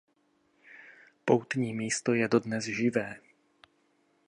Poutní 1.25 1.73
místo 1.73 2.13
je 2.13 2.27
dodnes 2.27 2.65
živé. 2.65 3.19